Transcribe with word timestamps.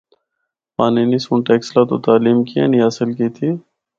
پانینی 0.77 1.19
سنڑ 1.25 1.39
ٹیکسلا 1.47 1.81
تو 1.89 1.95
تعلیم 2.07 2.37
کیاں 2.49 2.67
نیں 2.71 2.83
حاصل 2.85 3.09
کیتی۔ 3.19 3.47